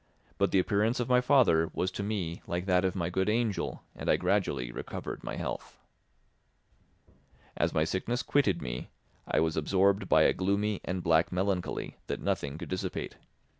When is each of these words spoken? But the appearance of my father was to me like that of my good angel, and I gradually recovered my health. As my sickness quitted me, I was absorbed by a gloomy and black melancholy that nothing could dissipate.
But 0.39 0.49
the 0.49 0.57
appearance 0.57 0.99
of 0.99 1.09
my 1.09 1.21
father 1.21 1.69
was 1.75 1.91
to 1.91 2.01
me 2.01 2.41
like 2.47 2.65
that 2.65 2.83
of 2.83 2.95
my 2.95 3.11
good 3.11 3.29
angel, 3.29 3.83
and 3.95 4.09
I 4.09 4.15
gradually 4.17 4.71
recovered 4.71 5.23
my 5.23 5.35
health. 5.35 5.77
As 7.55 7.71
my 7.75 7.83
sickness 7.83 8.23
quitted 8.23 8.63
me, 8.63 8.89
I 9.27 9.39
was 9.39 9.55
absorbed 9.55 10.09
by 10.09 10.23
a 10.23 10.33
gloomy 10.33 10.81
and 10.83 11.03
black 11.03 11.31
melancholy 11.31 11.97
that 12.07 12.19
nothing 12.19 12.57
could 12.57 12.69
dissipate. 12.69 13.17